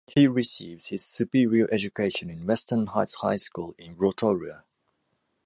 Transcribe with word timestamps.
He 0.15 0.25
receives 0.27 0.87
his 0.87 1.05
superior 1.05 1.67
education 1.71 2.31
in 2.31 2.47
Western 2.47 2.87
Heights 2.87 3.13
High 3.21 3.35
School 3.35 3.75
in 3.77 3.95
Rotorua. 3.95 4.63